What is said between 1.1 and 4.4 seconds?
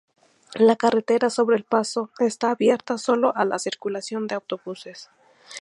sobre el paso está abierta sólo a la circulación de